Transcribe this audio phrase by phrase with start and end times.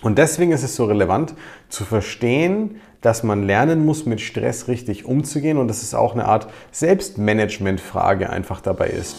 [0.00, 1.34] Und deswegen ist es so relevant
[1.68, 6.24] zu verstehen, dass man lernen muss, mit Stress richtig umzugehen und dass es auch eine
[6.24, 9.16] Art Selbstmanagement-Frage einfach dabei ist.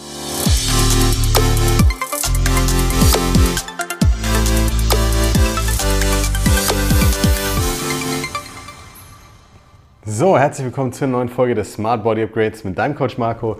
[10.05, 13.57] So, herzlich willkommen zur neuen Folge des Smart Body Upgrades mit deinem Coach Marco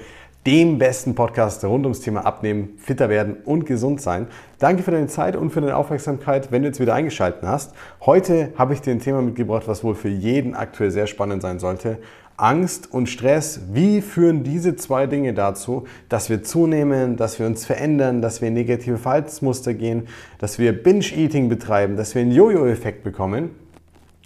[0.50, 4.25] dem besten Podcast rund ums Thema Abnehmen, fitter werden und gesund sein.
[4.57, 7.75] Danke für deine Zeit und für deine Aufmerksamkeit, wenn du jetzt wieder eingeschaltet hast.
[8.04, 11.59] Heute habe ich dir ein Thema mitgebracht, was wohl für jeden aktuell sehr spannend sein
[11.59, 11.99] sollte.
[12.35, 17.66] Angst und Stress, wie führen diese zwei Dinge dazu, dass wir zunehmen, dass wir uns
[17.66, 20.08] verändern, dass wir in negative Verhaltensmuster gehen,
[20.39, 23.52] dass wir Binge-Eating betreiben, dass wir einen Jojo-Effekt bekommen?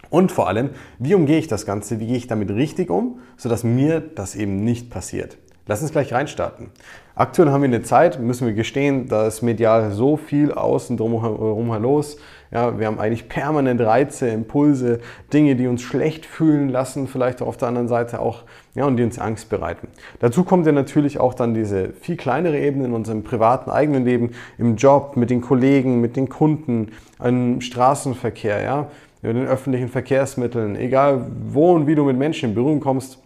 [0.09, 3.65] Und vor allem, wie umgehe ich das Ganze, wie gehe ich damit richtig um, sodass
[3.65, 5.37] mir das eben nicht passiert?
[5.65, 6.71] Lass uns gleich reinstarten.
[7.15, 11.71] Aktuell haben wir eine Zeit, müssen wir gestehen, da ist medial so viel außen drumherum
[11.81, 12.17] los.
[12.51, 14.99] Ja, wir haben eigentlich permanent Reize, Impulse,
[15.31, 18.43] Dinge, die uns schlecht fühlen lassen, vielleicht auf der anderen Seite auch,
[18.75, 19.87] ja, und die uns Angst bereiten.
[20.19, 24.31] Dazu kommt ja natürlich auch dann diese viel kleinere Ebene in unserem privaten eigenen Leben,
[24.57, 26.91] im Job, mit den Kollegen, mit den Kunden,
[27.23, 28.87] im Straßenverkehr, ja,
[29.21, 33.22] mit den öffentlichen Verkehrsmitteln, egal wo und wie du mit Menschen in Berührung kommst,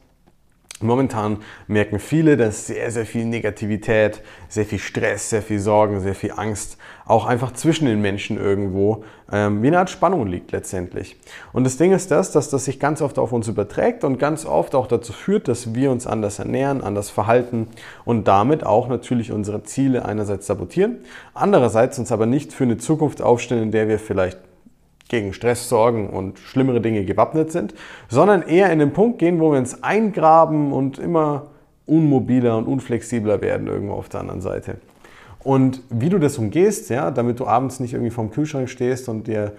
[0.80, 6.14] Momentan merken viele, dass sehr, sehr viel Negativität, sehr viel Stress, sehr viel Sorgen, sehr
[6.14, 11.18] viel Angst auch einfach zwischen den Menschen irgendwo ähm, wie eine Art Spannung liegt letztendlich.
[11.52, 14.46] Und das Ding ist das, dass das sich ganz oft auf uns überträgt und ganz
[14.46, 17.68] oft auch dazu führt, dass wir uns anders ernähren, anders verhalten
[18.06, 21.00] und damit auch natürlich unsere Ziele einerseits sabotieren,
[21.34, 24.38] andererseits uns aber nicht für eine Zukunft aufstellen, in der wir vielleicht
[25.10, 27.74] gegen Stress sorgen und schlimmere Dinge gewappnet sind,
[28.10, 31.48] sondern eher in den Punkt gehen, wo wir uns eingraben und immer
[31.86, 34.78] unmobiler und unflexibler werden irgendwo auf der anderen Seite.
[35.40, 39.28] Und wie du das umgehst, ja, damit du abends nicht irgendwie vorm Kühlschrank stehst und
[39.28, 39.54] dir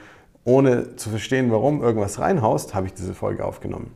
[0.44, 3.91] ohne zu verstehen, warum irgendwas reinhaust, habe ich diese Folge aufgenommen.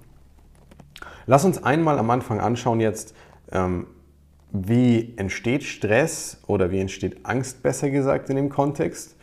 [1.27, 3.15] Lass uns einmal am Anfang anschauen jetzt,
[3.53, 3.87] ähm,
[4.53, 9.17] wie entsteht Stress oder wie entsteht Angst besser gesagt in dem Kontext.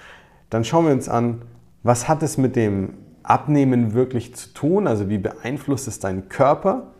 [0.49, 1.43] Dann schauen wir uns an,
[1.83, 4.87] was hat es mit dem Abnehmen wirklich zu tun?
[4.87, 6.93] Also wie beeinflusst es deinen Körper?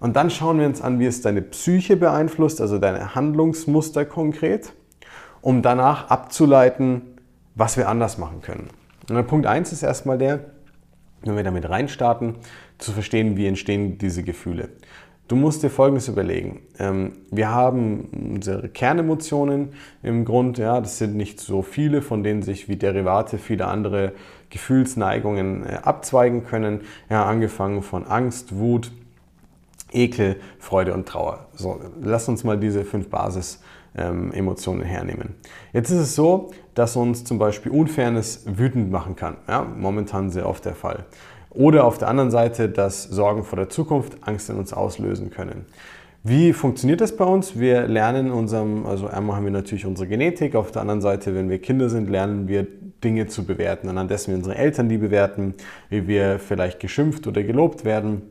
[0.00, 4.72] Und dann schauen wir uns an, wie es deine Psyche beeinflusst, also deine Handlungsmuster konkret,
[5.40, 7.02] um danach abzuleiten,
[7.54, 8.68] was wir anders machen können.
[9.10, 10.40] Und Punkt 1 ist erstmal der,
[11.22, 12.36] wenn wir damit reinstarten,
[12.78, 14.68] zu verstehen, wie entstehen diese Gefühle.
[15.28, 16.62] Du musst dir Folgendes überlegen.
[16.78, 22.40] Ähm, wir haben unsere Kernemotionen im Grund, ja, das sind nicht so viele, von denen
[22.40, 24.12] sich wie Derivate viele andere
[24.48, 26.80] Gefühlsneigungen äh, abzweigen können.
[27.10, 28.90] Ja, angefangen von Angst, Wut,
[29.92, 31.46] Ekel, Freude und Trauer.
[31.52, 35.34] So, lass uns mal diese fünf Basis-Emotionen ähm, hernehmen.
[35.74, 39.36] Jetzt ist es so, dass uns zum Beispiel Unfairness wütend machen kann.
[39.46, 41.04] Ja, momentan sehr oft der Fall.
[41.58, 45.66] Oder auf der anderen Seite, dass Sorgen vor der Zukunft Angst in uns auslösen können.
[46.22, 47.58] Wie funktioniert das bei uns?
[47.58, 51.50] Wir lernen unserem, also einmal haben wir natürlich unsere Genetik, auf der anderen Seite, wenn
[51.50, 52.64] wir Kinder sind, lernen wir
[53.02, 53.88] Dinge zu bewerten.
[53.88, 55.54] Anhand dessen wir unsere Eltern die bewerten,
[55.90, 58.22] wie wir vielleicht geschimpft oder gelobt werden.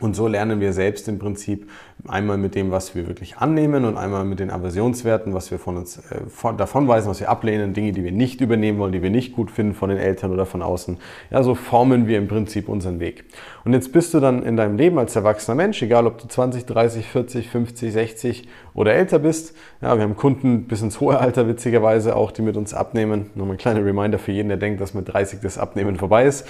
[0.00, 1.70] Und so lernen wir selbst im Prinzip
[2.08, 5.76] einmal mit dem, was wir wirklich annehmen und einmal mit den Aversionswerten, was wir von
[5.76, 9.02] uns äh, von, davon weisen, was wir ablehnen, Dinge, die wir nicht übernehmen wollen, die
[9.02, 10.98] wir nicht gut finden von den Eltern oder von außen.
[11.30, 13.24] Ja, so formen wir im Prinzip unseren Weg.
[13.64, 16.66] Und jetzt bist du dann in deinem Leben als erwachsener Mensch, egal ob du 20,
[16.66, 19.54] 30, 40, 50, 60 oder älter bist.
[19.80, 23.30] Ja, wir haben Kunden bis ins hohe Alter witzigerweise auch, die mit uns abnehmen.
[23.36, 26.48] Nochmal ein kleiner Reminder für jeden, der denkt, dass mit 30 das Abnehmen vorbei ist.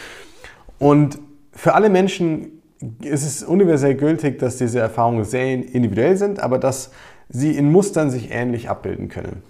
[0.79, 1.19] Und
[1.53, 2.63] für alle Menschen
[3.03, 6.91] es ist universell gültig, dass diese Erfahrungen sehr individuell sind, aber dass
[7.29, 9.43] sie in Mustern sich ähnlich abbilden können.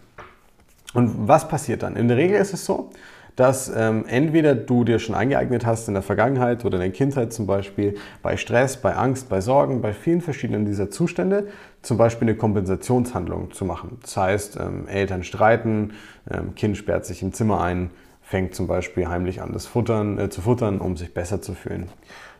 [0.93, 1.97] Und was passiert dann?
[1.97, 2.91] In der Regel ist es so,
[3.37, 7.33] dass ähm, entweder du dir schon eingeeignet hast in der Vergangenheit oder in der Kindheit
[7.33, 11.49] zum Beispiel bei Stress, bei Angst, bei Sorgen, bei vielen verschiedenen dieser Zustände
[11.83, 13.99] zum Beispiel eine Kompensationshandlung zu machen.
[14.03, 15.95] Das heißt, ähm, Eltern streiten,
[16.31, 17.91] ähm, Kind sperrt sich im Zimmer ein,
[18.23, 21.88] fängt zum Beispiel heimlich an, das Futtern, äh, zu futtern, um sich besser zu fühlen.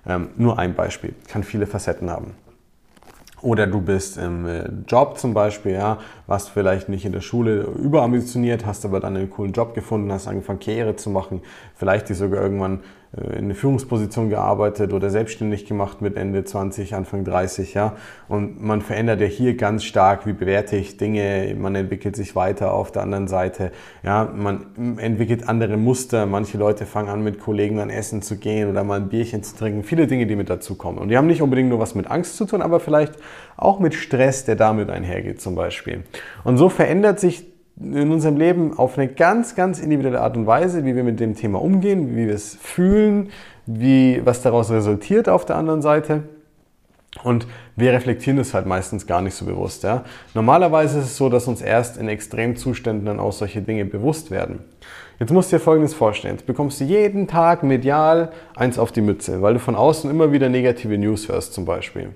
[0.06, 2.35] Ähm, nur ein Beispiel, kann viele Facetten haben.
[3.45, 7.62] Oder du bist im äh, Job zum Beispiel, ja, warst vielleicht nicht in der Schule
[7.62, 11.43] überambitioniert, hast aber dann einen coolen Job gefunden, hast angefangen Karriere zu machen,
[11.75, 12.81] vielleicht dich sogar irgendwann
[13.17, 17.95] in eine Führungsposition gearbeitet oder selbstständig gemacht mit Ende 20, Anfang 30, ja.
[18.29, 22.73] Und man verändert ja hier ganz stark, wie bewerte ich Dinge, man entwickelt sich weiter
[22.73, 23.71] auf der anderen Seite,
[24.03, 26.27] ja, man entwickelt andere Muster.
[26.27, 29.57] Manche Leute fangen an, mit Kollegen an Essen zu gehen oder mal ein Bierchen zu
[29.57, 29.85] trinken.
[29.85, 30.99] Viele Dinge, die mit dazu kommen.
[30.99, 33.15] Und die haben nicht unbedingt nur was mit Angst zu tun, aber vielleicht
[33.57, 36.03] auch mit Stress, der damit einhergeht zum Beispiel.
[36.43, 40.85] Und so verändert sich in unserem Leben auf eine ganz, ganz individuelle Art und Weise,
[40.85, 43.31] wie wir mit dem Thema umgehen, wie wir es fühlen,
[43.67, 46.23] wie, was daraus resultiert auf der anderen Seite.
[47.23, 49.85] Und wir reflektieren das halt meistens gar nicht so bewusst.
[49.85, 50.05] Ja?
[50.35, 54.61] Normalerweise ist es so, dass uns erst in Extremzuständen dann auch solche Dinge bewusst werden.
[55.20, 56.35] Jetzt musst du dir Folgendes vorstellen.
[56.35, 60.32] Jetzt bekommst du jeden Tag medial eins auf die Mütze, weil du von außen immer
[60.32, 62.11] wieder negative News hörst zum Beispiel.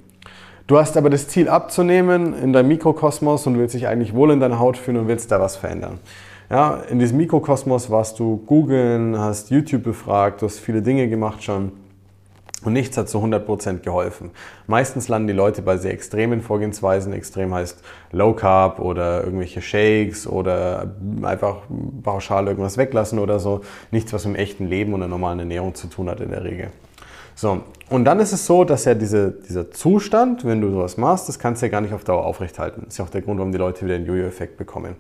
[0.69, 4.39] Du hast aber das Ziel abzunehmen in deinem Mikrokosmos und willst dich eigentlich wohl in
[4.39, 5.99] deiner Haut fühlen und willst da was verändern.
[6.51, 11.43] Ja, in diesem Mikrokosmos warst du googeln, hast YouTube befragt, du hast viele Dinge gemacht
[11.43, 11.73] schon
[12.65, 14.31] und nichts hat zu 100% geholfen.
[14.67, 17.15] Meistens landen die Leute bei sehr extremen Vorgehensweisen.
[17.15, 17.83] Extrem heißt
[18.13, 20.93] Low Carb oder irgendwelche Shakes oder
[21.23, 21.63] einfach
[22.03, 23.63] pauschal irgendwas weglassen oder so.
[23.91, 26.45] Nichts, was mit dem echten Leben und der normalen Ernährung zu tun hat in der
[26.45, 26.69] Regel.
[27.39, 31.29] So, und dann ist es so, dass ja diese, dieser Zustand, wenn du sowas machst,
[31.29, 32.83] das kannst du ja gar nicht auf Dauer aufrechthalten.
[32.83, 34.97] Das ist ja auch der Grund, warum die Leute wieder den Jojo-Effekt bekommen.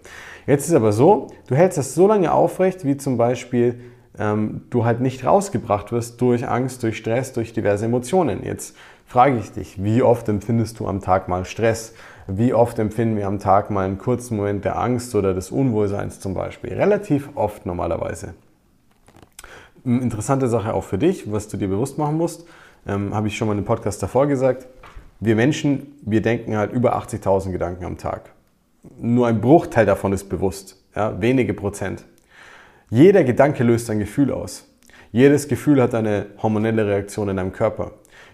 [0.46, 3.80] Jetzt ist es aber so, du hältst das so lange aufrecht, wie zum Beispiel
[4.20, 8.44] ähm, du halt nicht rausgebracht wirst durch Angst, durch Stress, durch diverse Emotionen.
[8.44, 11.92] Jetzt frage ich dich, wie oft empfindest du am Tag mal Stress?
[12.28, 16.20] Wie oft empfinden wir am Tag mal einen kurzen Moment der Angst oder des Unwohlseins
[16.20, 16.72] zum Beispiel?
[16.74, 18.34] Relativ oft normalerweise.
[19.88, 22.46] Eine interessante Sache auch für dich, was du dir bewusst machen musst,
[22.86, 24.66] ähm, habe ich schon mal in einem Podcast davor gesagt.
[25.18, 28.34] Wir Menschen, wir denken halt über 80.000 Gedanken am Tag.
[29.00, 32.04] Nur ein Bruchteil davon ist bewusst, ja, wenige Prozent.
[32.90, 34.68] Jeder Gedanke löst ein Gefühl aus.
[35.10, 37.92] Jedes Gefühl hat eine hormonelle Reaktion in deinem Körper.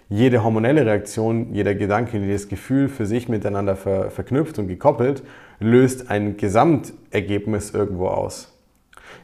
[0.09, 5.23] Jede hormonelle Reaktion, jeder Gedanke, jedes Gefühl für sich miteinander ver verknüpft und gekoppelt,
[5.61, 8.54] löst ein Gesamtergebnis irgendwo aus.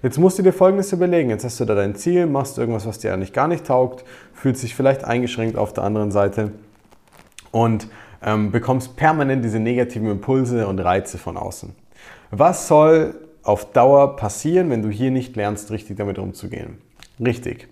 [0.02, 1.30] Jetzt musst du dir Folgendes überlegen.
[1.30, 4.62] Jetzt hast du da dein Ziel, machst irgendwas, was dir eigentlich gar nicht taugt, fühlst
[4.62, 6.52] dich vielleicht eingeschränkt auf der anderen Seite
[7.50, 7.88] und
[8.22, 11.74] ähm, bekommst permanent diese negativen Impulse und Reize von außen.
[12.30, 16.78] Was soll auf Dauer passieren, wenn du hier nicht lernst, richtig damit umzugehen.
[17.18, 17.68] Richtig.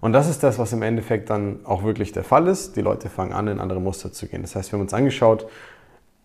[0.00, 2.76] Und das ist das, was im Endeffekt dann auch wirklich der Fall ist.
[2.76, 4.42] Die Leute fangen an, in andere Muster zu gehen.
[4.42, 5.46] Das heißt, wir haben uns angeschaut,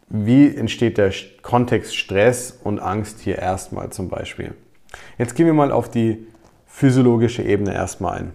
[0.09, 1.11] wie entsteht der
[1.41, 4.55] Kontext Stress und Angst hier erstmal zum Beispiel.
[5.17, 6.27] Jetzt gehen wir mal auf die
[6.65, 8.33] physiologische Ebene erstmal ein.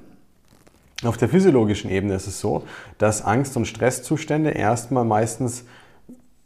[1.05, 2.65] Auf der physiologischen Ebene ist es so,
[2.99, 5.65] dass Angst- und Stresszustände erstmal meistens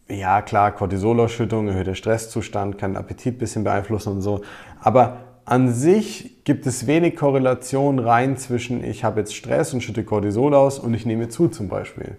[0.08, 4.42] ja klar, Cortisolausschüttung, erhöhter Stresszustand, kann Appetit ein bisschen beeinflussen und so.
[4.80, 10.04] Aber an sich gibt es wenig Korrelation rein zwischen ich habe jetzt Stress und schütte
[10.04, 12.16] Cortisol aus und ich nehme zu zum Beispiel.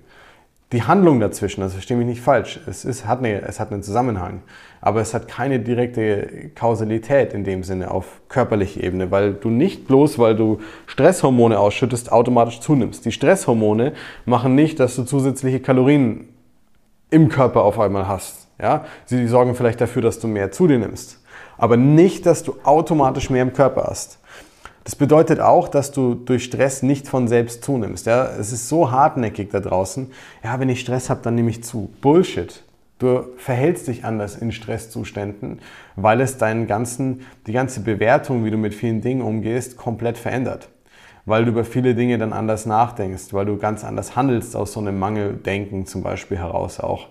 [0.73, 3.83] Die Handlung dazwischen, also verstehe mich nicht falsch, es, ist, hat eine, es hat einen
[3.83, 4.41] Zusammenhang,
[4.81, 9.87] aber es hat keine direkte Kausalität in dem Sinne auf körperlicher Ebene, weil du nicht
[9.87, 13.05] bloß, weil du Stresshormone ausschüttest, automatisch zunimmst.
[13.05, 13.93] Die Stresshormone
[14.25, 16.27] machen nicht, dass du zusätzliche Kalorien
[17.11, 18.49] im Körper auf einmal hast.
[18.61, 18.83] Ja?
[19.05, 21.23] Sie sorgen vielleicht dafür, dass du mehr zu dir nimmst,
[21.57, 24.19] aber nicht, dass du automatisch mehr im Körper hast.
[24.87, 28.05] Das bedeutet auch, dass du durch Stress nicht von selbst zunimmst.
[28.05, 28.25] Ja?
[28.39, 30.09] Es ist so hartnäckig da draußen.
[30.45, 31.89] Ja, wenn ich Stress habe, dann nehme ich zu.
[31.99, 32.63] Bullshit.
[32.97, 35.59] Du verhältst dich anders in Stresszuständen,
[35.97, 40.69] weil es deinen ganzen, die ganze Bewertung, wie du mit vielen Dingen umgehst, komplett verändert
[41.25, 44.79] weil du über viele Dinge dann anders nachdenkst, weil du ganz anders handelst aus so
[44.79, 47.07] einem Mangeldenken zum Beispiel heraus auch.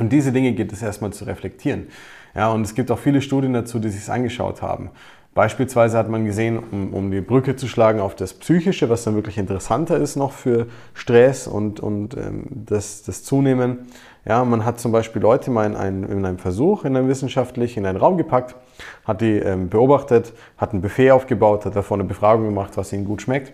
[0.00, 1.86] Und diese Dinge gilt es erstmal zu reflektieren.
[2.34, 4.90] Ja, und es gibt auch viele Studien dazu, die sich es angeschaut haben.
[5.36, 9.16] Beispielsweise hat man gesehen, um, um, die Brücke zu schlagen auf das Psychische, was dann
[9.16, 13.80] wirklich interessanter ist noch für Stress und, und ähm, das, das Zunehmen,
[14.24, 17.76] ja, man hat zum Beispiel Leute mal in, einen, in einem Versuch, in einem wissenschaftlich,
[17.76, 18.56] in einen Raum gepackt,
[19.04, 23.04] hat die ähm, beobachtet, hat ein Buffet aufgebaut, hat davor eine Befragung gemacht, was ihnen
[23.04, 23.52] gut schmeckt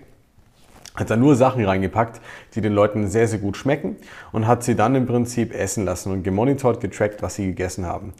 [0.94, 2.20] hat da nur Sachen reingepackt,
[2.54, 3.96] die den Leuten sehr, sehr gut schmecken
[4.30, 8.12] und hat sie dann im Prinzip essen lassen und gemonitort, getrackt, was sie gegessen haben.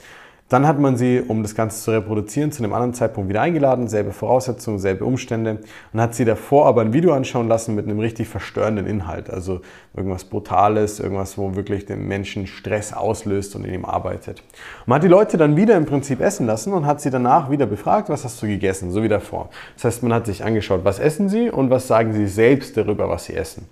[0.53, 3.89] Dann hat man sie, um das Ganze zu reproduzieren, zu einem anderen Zeitpunkt wieder eingeladen,
[3.89, 5.61] selbe Voraussetzungen, selbe Umstände
[5.95, 9.31] und hat sie davor aber ein Video anschauen lassen mit einem richtig verstörenden Inhalt.
[9.31, 9.63] Also
[9.97, 14.43] irgendwas Brutales, irgendwas, wo wirklich den Menschen Stress auslöst und in ihm arbeitet.
[14.85, 17.65] Man hat die Leute dann wieder im Prinzip essen lassen und hat sie danach wieder
[17.65, 19.49] befragt, was hast du gegessen, so wie davor.
[19.77, 23.09] Das heißt, man hat sich angeschaut, was essen sie und was sagen sie selbst darüber,
[23.09, 23.67] was sie essen.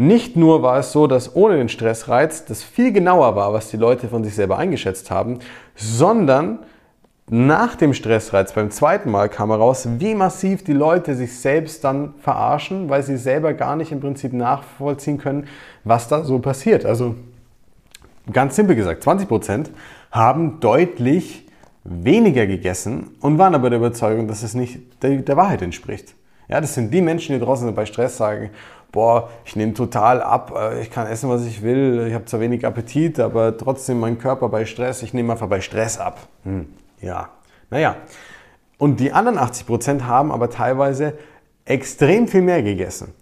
[0.00, 3.76] Nicht nur war es so, dass ohne den Stressreiz das viel genauer war, was die
[3.76, 5.40] Leute von sich selber eingeschätzt haben,
[5.74, 6.60] sondern
[7.28, 12.14] nach dem Stressreiz beim zweiten Mal kam heraus, wie massiv die Leute sich selbst dann
[12.20, 15.48] verarschen, weil sie selber gar nicht im Prinzip nachvollziehen können,
[15.82, 16.86] was da so passiert.
[16.86, 17.16] Also
[18.32, 19.66] ganz simpel gesagt, 20%
[20.12, 21.44] haben deutlich
[21.82, 26.14] weniger gegessen und waren aber der Überzeugung, dass es nicht der, der Wahrheit entspricht.
[26.48, 28.50] Ja, das sind die Menschen, die draußen bei Stress sagen,
[28.92, 32.40] boah, ich nehme total ab, äh, ich kann essen, was ich will, ich habe zwar
[32.40, 36.18] wenig Appetit, aber trotzdem mein Körper bei Stress, ich nehme einfach bei Stress ab.
[36.44, 36.66] Hm,
[37.00, 37.30] ja,
[37.70, 37.96] naja.
[38.78, 41.14] Und die anderen 80% haben aber teilweise
[41.64, 43.12] extrem viel mehr gegessen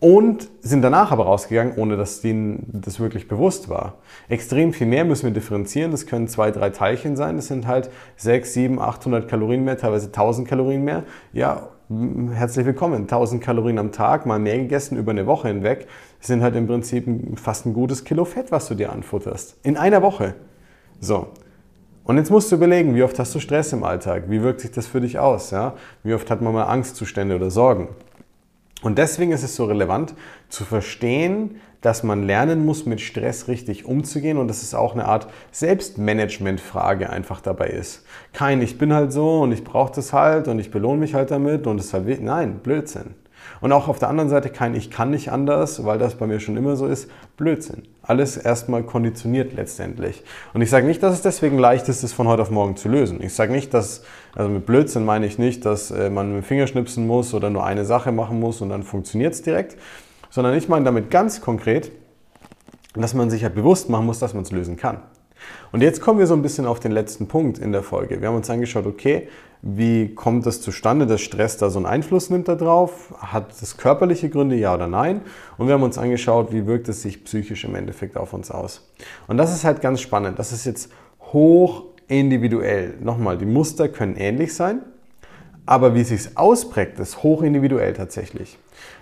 [0.00, 3.98] und sind danach aber rausgegangen, ohne dass denen das wirklich bewusst war.
[4.30, 5.90] Extrem viel mehr müssen wir differenzieren.
[5.90, 7.36] Das können zwei, drei Teilchen sein.
[7.36, 11.04] Das sind halt 6, 7, 800 Kalorien mehr, teilweise 1000 Kalorien mehr.
[11.34, 13.02] Ja, herzlich willkommen.
[13.02, 15.88] 1000 Kalorien am Tag, mal mehr gegessen über eine Woche hinweg,
[16.20, 17.04] sind halt im Prinzip
[17.36, 19.56] fast ein gutes Kilo Fett, was du dir anfutterst.
[19.64, 20.34] In einer Woche.
[21.00, 21.28] So.
[22.04, 24.24] Und jetzt musst du überlegen, wie oft hast du Stress im Alltag?
[24.28, 25.50] Wie wirkt sich das für dich aus?
[25.50, 25.74] Ja?
[26.04, 27.88] Wie oft hat man mal Angstzustände oder Sorgen?
[28.82, 30.14] Und deswegen ist es so relevant
[30.48, 35.06] zu verstehen, dass man lernen muss, mit Stress richtig umzugehen und dass es auch eine
[35.06, 38.04] Art Selbstmanagement-Frage einfach dabei ist.
[38.32, 41.30] Kein, ich bin halt so und ich brauche das halt und ich belohne mich halt
[41.30, 43.14] damit und es halt, nein, Blödsinn.
[43.60, 46.40] Und auch auf der anderen Seite kein Ich kann nicht anders, weil das bei mir
[46.40, 47.10] schon immer so ist.
[47.36, 47.82] Blödsinn.
[48.02, 50.22] Alles erstmal konditioniert letztendlich.
[50.54, 52.88] Und ich sage nicht, dass es deswegen leicht ist, es von heute auf morgen zu
[52.88, 53.22] lösen.
[53.22, 54.02] Ich sage nicht, dass,
[54.34, 57.50] also mit Blödsinn meine ich nicht, dass äh, man mit dem Finger schnipsen muss oder
[57.50, 59.76] nur eine Sache machen muss und dann funktioniert es direkt,
[60.30, 61.90] sondern ich meine damit ganz konkret,
[62.94, 64.98] dass man sich halt bewusst machen muss, dass man es lösen kann.
[65.72, 68.20] Und jetzt kommen wir so ein bisschen auf den letzten Punkt in der Folge.
[68.20, 69.28] Wir haben uns angeschaut, okay,
[69.62, 73.14] wie kommt es zustande, dass Stress da so einen Einfluss nimmt darauf?
[73.18, 75.20] Hat es körperliche Gründe, ja oder nein?
[75.58, 78.90] Und wir haben uns angeschaut, wie wirkt es sich psychisch im Endeffekt auf uns aus.
[79.28, 80.38] Und das ist halt ganz spannend.
[80.38, 80.90] Das ist jetzt
[81.32, 82.94] hoch individuell.
[83.00, 84.80] Nochmal, die Muster können ähnlich sein,
[85.66, 88.58] aber wie es sich ausprägt, ist hoch individuell tatsächlich.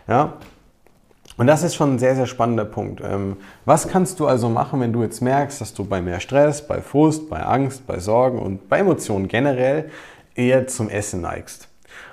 [0.07, 0.35] Ja,
[1.39, 3.01] und das ist schon ein sehr, sehr spannender Punkt.
[3.03, 6.67] Ähm, was kannst du also machen, wenn du jetzt merkst, dass du bei mehr Stress,
[6.67, 9.91] bei Frust, bei Angst, bei Sorgen und bei Emotionen generell
[10.35, 11.69] eher zum Essen neigst?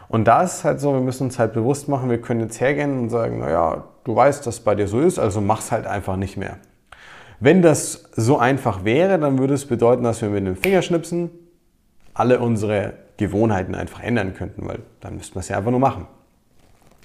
[0.07, 2.99] Und da ist halt so, wir müssen uns halt bewusst machen, wir können jetzt hergehen
[2.99, 6.37] und sagen, naja, du weißt, dass bei dir so ist, also mach's halt einfach nicht
[6.37, 6.57] mehr.
[7.39, 11.29] Wenn das so einfach wäre, dann würde es bedeuten, dass wir mit dem Fingerschnipsen
[12.13, 16.07] alle unsere Gewohnheiten einfach ändern könnten, weil dann müssten wir es ja einfach nur machen.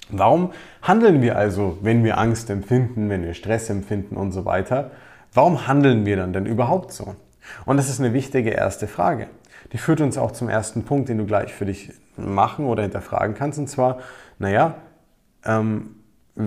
[0.09, 4.91] Warum handeln wir also, wenn wir Angst empfinden, wenn wir Stress empfinden und so weiter?
[5.33, 7.15] Warum handeln wir dann denn überhaupt so?
[7.65, 9.27] Und das ist eine wichtige erste Frage.
[9.71, 13.35] Die führt uns auch zum ersten Punkt, den du gleich für dich machen oder hinterfragen
[13.35, 13.57] kannst.
[13.57, 13.99] Und zwar,
[14.37, 14.75] naja,
[15.45, 15.95] ähm,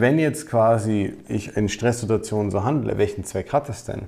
[0.00, 4.02] wenn jetzt quasi ich in Stresssituationen so handle, welchen Zweck hat es denn?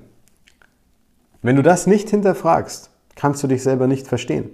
[1.41, 4.49] Wenn du das nicht hinterfragst, kannst du dich selber nicht verstehen.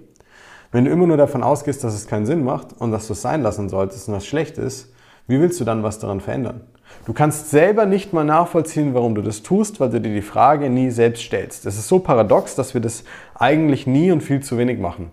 [0.71, 3.21] Wenn du immer nur davon ausgehst, dass es keinen Sinn macht und dass du es
[3.21, 4.91] sein lassen solltest und das schlecht ist,
[5.27, 6.61] wie willst du dann was daran verändern?
[7.05, 10.69] Du kannst selber nicht mal nachvollziehen, warum du das tust, weil du dir die Frage
[10.69, 11.65] nie selbst stellst.
[11.65, 13.03] Das ist so paradox, dass wir das
[13.35, 15.11] eigentlich nie und viel zu wenig machen.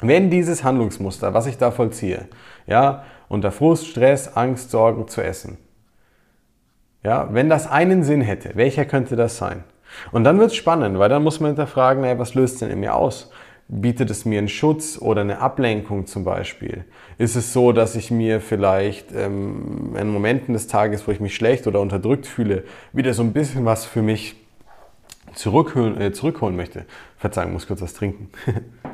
[0.00, 2.28] Wenn dieses Handlungsmuster, was ich da vollziehe,
[2.66, 5.58] ja, unter Frust, Stress, Angst, Sorgen zu essen,
[7.02, 9.64] ja, wenn das einen Sinn hätte, welcher könnte das sein?
[10.10, 12.80] Und dann wird es spannend, weil dann muss man hinterfragen, naja, was löst denn in
[12.80, 13.30] mir aus?
[13.68, 16.84] Bietet es mir einen Schutz oder eine Ablenkung zum Beispiel?
[17.16, 21.34] Ist es so, dass ich mir vielleicht ähm, in Momenten des Tages, wo ich mich
[21.34, 24.36] schlecht oder unterdrückt fühle, wieder so ein bisschen was für mich
[25.34, 26.84] zurückholen, äh, zurückholen möchte?
[27.16, 28.30] Verzeihung, muss kurz was trinken.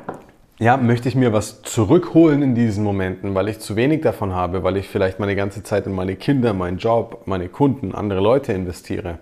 [0.61, 4.61] ja, möchte ich mir was zurückholen in diesen Momenten, weil ich zu wenig davon habe,
[4.61, 8.53] weil ich vielleicht meine ganze Zeit in meine Kinder, meinen Job, meine Kunden, andere Leute
[8.53, 9.17] investiere?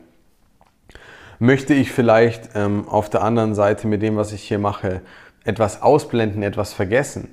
[1.39, 4.99] Möchte ich vielleicht ähm, auf der anderen Seite mit dem, was ich hier mache,
[5.45, 7.29] etwas ausblenden, etwas vergessen.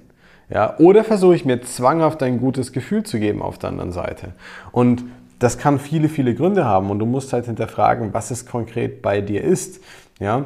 [0.49, 4.35] Ja, oder versuche ich mir zwanghaft ein gutes Gefühl zu geben auf der anderen Seite.
[4.71, 5.03] Und
[5.41, 9.21] das kann viele, viele Gründe haben und du musst halt hinterfragen, was es konkret bei
[9.21, 9.83] dir ist.
[10.21, 10.45] Ja,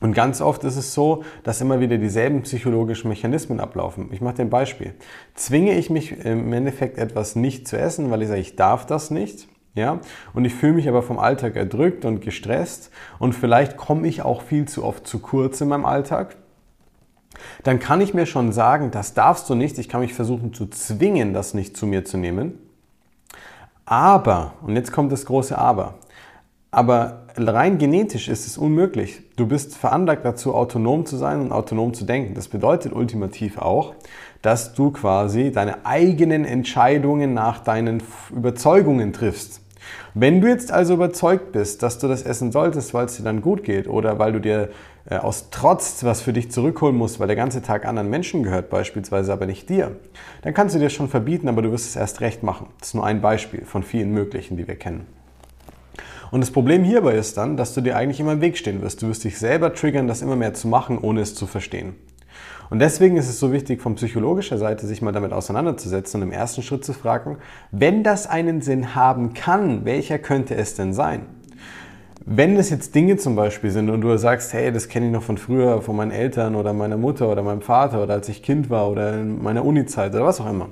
[0.00, 4.10] und ganz oft ist es so, dass immer wieder dieselben psychologischen Mechanismen ablaufen.
[4.12, 4.94] Ich mache dir ein Beispiel.
[5.34, 9.10] Zwinge ich mich im Endeffekt etwas nicht zu essen, weil ich sage, ich darf das
[9.10, 10.00] nicht, ja,
[10.32, 14.42] und ich fühle mich aber vom Alltag erdrückt und gestresst und vielleicht komme ich auch
[14.42, 16.36] viel zu oft zu kurz in meinem Alltag,
[17.62, 19.78] dann kann ich mir schon sagen, das darfst du nicht.
[19.78, 22.58] Ich kann mich versuchen zu zwingen, das nicht zu mir zu nehmen.
[23.84, 25.94] Aber, und jetzt kommt das große Aber,
[26.70, 29.22] aber rein genetisch ist es unmöglich.
[29.36, 32.34] Du bist veranlagt dazu, autonom zu sein und autonom zu denken.
[32.34, 33.94] Das bedeutet ultimativ auch,
[34.42, 39.60] dass du quasi deine eigenen Entscheidungen nach deinen Überzeugungen triffst.
[40.14, 43.42] Wenn du jetzt also überzeugt bist, dass du das essen solltest, weil es dir dann
[43.42, 44.70] gut geht oder weil du dir
[45.08, 48.70] äh, aus Trotz was für dich zurückholen musst, weil der ganze Tag anderen Menschen gehört
[48.70, 49.96] beispielsweise, aber nicht dir,
[50.42, 52.66] dann kannst du dir schon verbieten, aber du wirst es erst recht machen.
[52.80, 55.06] Das ist nur ein Beispiel von vielen möglichen, die wir kennen.
[56.30, 59.02] Und das Problem hierbei ist dann, dass du dir eigentlich immer im Weg stehen wirst.
[59.02, 61.94] Du wirst dich selber triggern, das immer mehr zu machen, ohne es zu verstehen.
[62.68, 66.32] Und deswegen ist es so wichtig, von psychologischer Seite sich mal damit auseinanderzusetzen und im
[66.32, 67.38] ersten Schritt zu fragen,
[67.70, 71.26] wenn das einen Sinn haben kann, welcher könnte es denn sein?
[72.24, 75.22] Wenn es jetzt Dinge zum Beispiel sind und du sagst, hey, das kenne ich noch
[75.22, 78.68] von früher, von meinen Eltern oder meiner Mutter oder meinem Vater oder als ich Kind
[78.68, 80.68] war oder in meiner Uni-Zeit oder was auch immer,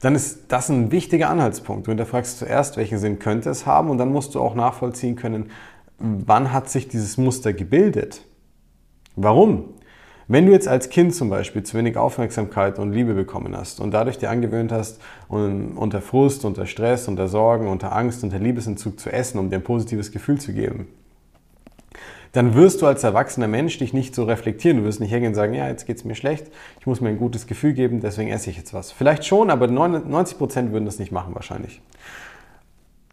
[0.00, 1.86] dann ist das ein wichtiger Anhaltspunkt.
[1.86, 5.50] Du hinterfragst zuerst, welchen Sinn könnte es haben und dann musst du auch nachvollziehen können,
[5.98, 8.22] wann hat sich dieses Muster gebildet.
[9.16, 9.74] Warum?
[10.30, 13.92] Wenn du jetzt als Kind zum Beispiel zu wenig Aufmerksamkeit und Liebe bekommen hast und
[13.92, 19.10] dadurch dir angewöhnt hast, unter Frust, unter Stress, unter Sorgen, unter Angst, unter Liebesentzug zu
[19.10, 20.86] essen, um dir ein positives Gefühl zu geben,
[22.32, 24.78] dann wirst du als erwachsener Mensch dich nicht so reflektieren.
[24.78, 26.46] Du wirst nicht hergehen und sagen, ja, jetzt geht es mir schlecht,
[26.80, 28.92] ich muss mir ein gutes Gefühl geben, deswegen esse ich jetzt was.
[28.92, 31.80] Vielleicht schon, aber 90 Prozent würden das nicht machen wahrscheinlich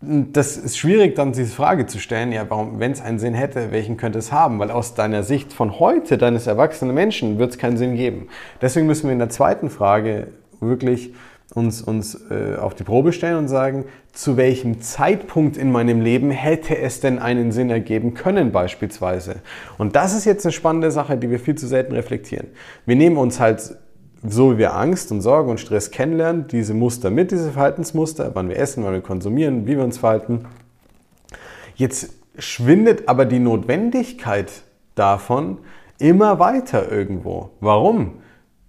[0.01, 3.71] das ist schwierig, dann diese Frage zu stellen, ja, warum, wenn es einen Sinn hätte,
[3.71, 4.59] welchen könnte es haben?
[4.59, 8.27] Weil aus deiner Sicht von heute, deines erwachsenen Menschen, wird es keinen Sinn geben.
[8.61, 10.27] Deswegen müssen wir in der zweiten Frage
[10.59, 11.13] wirklich
[11.53, 16.31] uns, uns äh, auf die Probe stellen und sagen, zu welchem Zeitpunkt in meinem Leben
[16.31, 19.35] hätte es denn einen Sinn ergeben können beispielsweise.
[19.77, 22.47] Und das ist jetzt eine spannende Sache, die wir viel zu selten reflektieren.
[22.85, 23.75] Wir nehmen uns halt
[24.27, 28.49] so wie wir Angst und Sorge und Stress kennenlernen, diese Muster mit, diese Verhaltensmuster, wann
[28.49, 30.45] wir essen, wann wir konsumieren, wie wir uns verhalten.
[31.75, 34.51] Jetzt schwindet aber die Notwendigkeit
[34.95, 35.59] davon
[35.99, 37.51] immer weiter irgendwo.
[37.59, 38.13] Warum?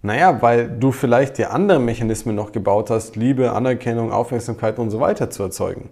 [0.06, 5.00] Naja, weil du vielleicht dir andere Mechanismen noch gebaut hast, Liebe, Anerkennung, Aufmerksamkeit und so
[5.00, 5.90] weiter zu erzeugen.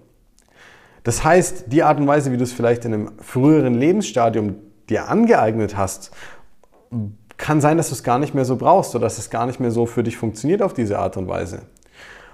[1.03, 4.55] Das heißt, die Art und Weise, wie du es vielleicht in einem früheren Lebensstadium
[4.89, 6.13] dir angeeignet hast,
[7.39, 9.59] kann sein, dass du es gar nicht mehr so brauchst oder dass es gar nicht
[9.59, 11.63] mehr so für dich funktioniert auf diese Art und Weise.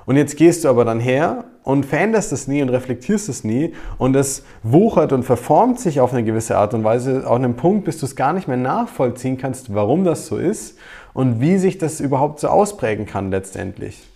[0.07, 3.75] Und jetzt gehst du aber dann her und veränderst es nie und reflektierst es nie
[3.99, 7.85] und es wuchert und verformt sich auf eine gewisse Art und Weise auf einem Punkt,
[7.85, 10.79] bis du es gar nicht mehr nachvollziehen kannst, warum das so ist
[11.13, 14.07] und wie sich das überhaupt so ausprägen kann letztendlich.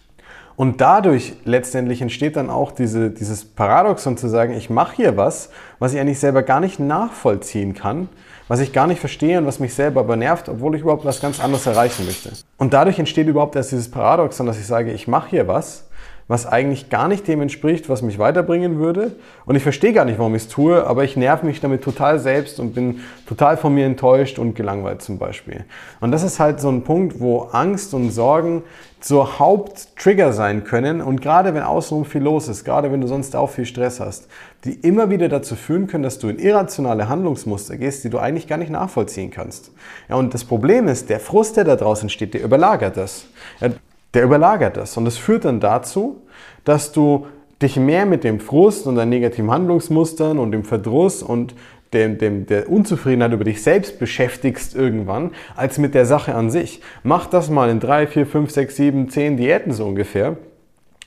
[0.57, 5.51] Und dadurch letztendlich entsteht dann auch diese, dieses Paradoxon zu sagen, ich mache hier was,
[5.81, 8.09] was ich eigentlich selber gar nicht nachvollziehen kann,
[8.49, 10.17] was ich gar nicht verstehe und was mich selber aber
[10.49, 12.31] obwohl ich überhaupt was ganz anderes erreichen möchte.
[12.59, 15.85] Und dadurch entsteht überhaupt erst dieses Paradoxon, dass ich sage, ich mache hier was,
[16.27, 19.13] was eigentlich gar nicht dem entspricht, was mich weiterbringen würde.
[19.45, 22.19] Und ich verstehe gar nicht, warum ich es tue, aber ich nerv mich damit total
[22.19, 25.65] selbst und bin total von mir enttäuscht und gelangweilt zum Beispiel.
[26.01, 28.63] Und das ist halt so ein Punkt, wo Angst und Sorgen
[29.01, 31.03] so Haupttrigger sein können.
[31.03, 34.29] Und gerade wenn außenrum viel los ist, gerade wenn du sonst auch viel Stress hast,
[34.65, 38.47] die immer wieder dazu führen können, dass du in irrationale Handlungsmuster gehst, die du eigentlich
[38.47, 39.73] gar nicht nachvollziehen kannst.
[40.09, 43.27] Ja, und das Problem ist, der Frust, der da draußen steht, der überlagert das.
[43.61, 43.69] Ja,
[44.15, 44.97] der überlagert das.
[44.97, 46.23] Und das führt dann dazu,
[46.65, 47.27] dass du
[47.61, 51.55] dich mehr mit dem Frust und deinen negativen Handlungsmustern und dem Verdruss und
[51.93, 56.81] dem, dem, der Unzufriedenheit über dich selbst beschäftigst irgendwann, als mit der Sache an sich.
[57.03, 60.37] Mach das mal in drei, vier, fünf, sechs, sieben, zehn Diäten so ungefähr.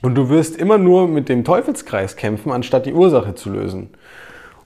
[0.01, 3.89] Und du wirst immer nur mit dem Teufelskreis kämpfen, anstatt die Ursache zu lösen.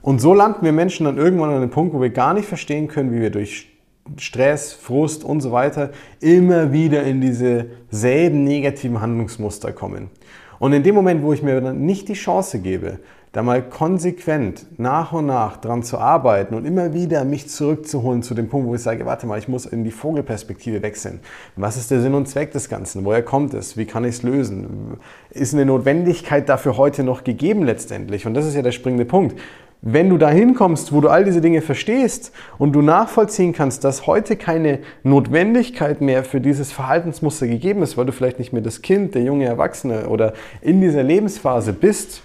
[0.02, 2.88] Und so landen wir Menschen dann irgendwann an einem Punkt, wo wir gar nicht verstehen
[2.88, 3.71] können, wie wir durch
[4.16, 10.10] Stress, Frust und so weiter immer wieder in diese selben negativen Handlungsmuster kommen.
[10.58, 12.98] Und in dem Moment, wo ich mir dann nicht die Chance gebe,
[13.32, 18.34] da mal konsequent nach und nach dran zu arbeiten und immer wieder mich zurückzuholen zu
[18.34, 21.20] dem Punkt, wo ich sage, warte mal, ich muss in die Vogelperspektive wechseln.
[21.56, 23.06] Was ist der Sinn und Zweck des Ganzen?
[23.06, 23.78] Woher kommt es?
[23.78, 24.98] Wie kann ich es lösen?
[25.30, 28.26] Ist eine Notwendigkeit dafür heute noch gegeben letztendlich?
[28.26, 29.40] Und das ist ja der springende Punkt.
[29.84, 34.06] Wenn du dahin kommst, wo du all diese Dinge verstehst und du nachvollziehen kannst, dass
[34.06, 38.80] heute keine Notwendigkeit mehr für dieses Verhaltensmuster gegeben ist, weil du vielleicht nicht mehr das
[38.80, 42.22] Kind, der junge Erwachsene oder in dieser Lebensphase bist,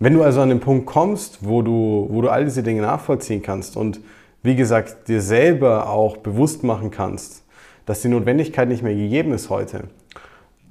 [0.00, 3.42] wenn du also an den Punkt kommst, wo du, wo du all diese Dinge nachvollziehen
[3.42, 4.00] kannst und
[4.42, 7.44] wie gesagt dir selber auch bewusst machen kannst,
[7.86, 9.84] dass die Notwendigkeit nicht mehr gegeben ist heute,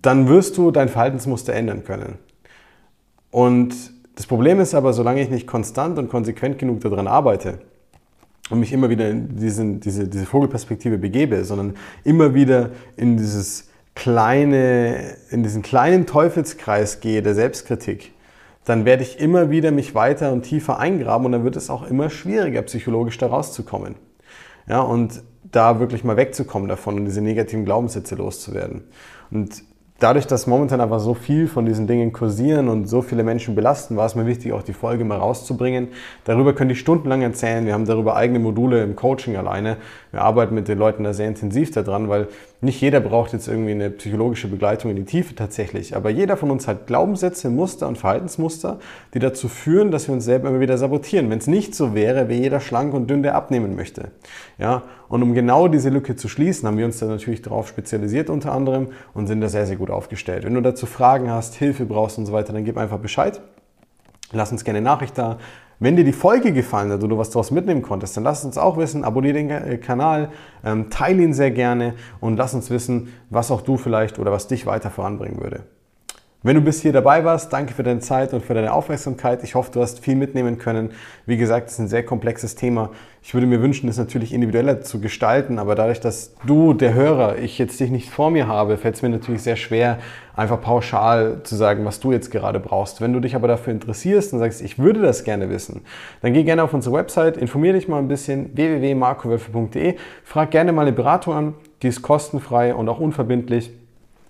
[0.02, 2.18] dann wirst du dein Verhaltensmuster ändern können.
[3.32, 7.60] Und das Problem ist aber, solange ich nicht konstant und konsequent genug daran arbeite
[8.50, 13.70] und mich immer wieder in diesen, diese, diese Vogelperspektive begebe, sondern immer wieder in dieses
[13.96, 18.12] kleine, in diesen kleinen Teufelskreis gehe der Selbstkritik,
[18.66, 21.90] dann werde ich immer wieder mich weiter und tiefer eingraben und dann wird es auch
[21.90, 23.96] immer schwieriger, psychologisch da rauszukommen.
[24.68, 28.84] Ja, und da wirklich mal wegzukommen davon und diese negativen Glaubenssätze loszuwerden.
[29.32, 29.64] Und
[30.00, 33.98] dadurch, dass momentan aber so viel von diesen Dingen kursieren und so viele Menschen belasten,
[33.98, 35.90] war es mir wichtig, auch die Folge mal rauszubringen.
[36.26, 37.66] Darüber könnte ich stundenlang erzählen.
[37.66, 39.78] Wir haben darüber eigene Module im Coaching alleine.
[40.12, 42.28] Wir arbeiten mit den Leuten da sehr intensiv daran, weil
[42.62, 45.96] nicht jeder braucht jetzt irgendwie eine psychologische Begleitung in die Tiefe tatsächlich.
[45.96, 48.80] Aber jeder von uns hat Glaubenssätze, Muster und Verhaltensmuster,
[49.14, 51.30] die dazu führen, dass wir uns selber immer wieder sabotieren.
[51.30, 54.12] Wenn es nicht so wäre, wäre jeder schlank und dünn, der abnehmen möchte.
[54.58, 58.30] Ja, und um genau diese Lücke zu schließen, haben wir uns da natürlich darauf spezialisiert
[58.30, 60.44] unter anderem und sind da sehr, sehr gut aufgestellt.
[60.44, 63.40] Wenn du dazu Fragen hast, Hilfe brauchst und so weiter, dann gib einfach Bescheid.
[64.32, 65.38] Lass uns gerne Nachricht da.
[65.80, 68.58] Wenn dir die Folge gefallen hat oder du was daraus mitnehmen konntest, dann lass uns
[68.58, 70.30] auch wissen, abonniere den äh, Kanal,
[70.64, 74.48] ähm, teile ihn sehr gerne und lass uns wissen, was auch du vielleicht oder was
[74.48, 75.64] dich weiter voranbringen würde.
[76.42, 79.44] Wenn du bis hier dabei warst, danke für deine Zeit und für deine Aufmerksamkeit.
[79.44, 80.92] Ich hoffe, du hast viel mitnehmen können.
[81.26, 82.92] Wie gesagt, es ist ein sehr komplexes Thema.
[83.22, 87.40] Ich würde mir wünschen, es natürlich individueller zu gestalten, aber dadurch, dass du, der Hörer,
[87.40, 90.00] ich jetzt dich nicht vor mir habe, fällt es mir natürlich sehr schwer,
[90.34, 93.02] einfach pauschal zu sagen, was du jetzt gerade brauchst.
[93.02, 95.82] Wenn du dich aber dafür interessierst und sagst, ich würde das gerne wissen,
[96.22, 100.84] dann geh gerne auf unsere Website, informier dich mal ein bisschen, www.markowölfe.de, frag gerne mal
[100.84, 103.72] eine Beratung an, die ist kostenfrei und auch unverbindlich.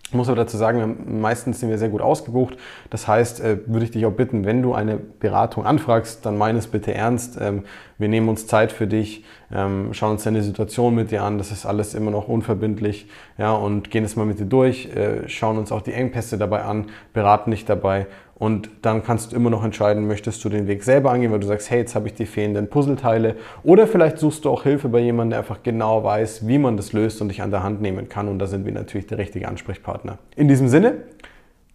[0.10, 2.58] Ich muss aber dazu sagen, meistens sind wir sehr gut ausgebucht.
[2.90, 6.58] Das heißt, äh, würde ich dich auch bitten, wenn du eine Beratung anfragst, dann meine
[6.58, 7.38] es bitte ernst.
[7.40, 7.64] Ähm,
[8.00, 11.38] wir nehmen uns Zeit für dich, ähm, schauen uns deine Situation mit dir an.
[11.38, 13.08] Das ist alles immer noch unverbindlich.
[13.38, 16.64] Ja, und gehen es mal mit dir durch, äh, schauen uns auch die Engpässe dabei
[16.64, 18.08] an, beraten dich dabei
[18.40, 21.48] und dann kannst du immer noch entscheiden, möchtest du den Weg selber angehen, weil du
[21.48, 23.36] sagst, hey, jetzt habe ich die fehlenden Puzzleteile.
[23.64, 26.94] Oder vielleicht suchst du auch Hilfe bei jemandem, der einfach genau weiß, wie man das
[26.94, 28.30] löst und dich an der Hand nehmen kann.
[28.30, 30.20] Und da sind wir natürlich der richtige Ansprechpartner.
[30.38, 31.04] In diesem Sinne,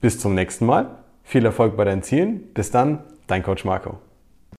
[0.01, 0.87] bis zum nächsten Mal.
[1.23, 2.41] Viel Erfolg bei deinen Zielen.
[2.55, 3.99] Bis dann, dein Coach Marco.